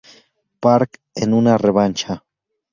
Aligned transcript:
Park 0.59 0.97
en 1.13 1.31
una 1.31 1.59
revancha. 1.59 2.23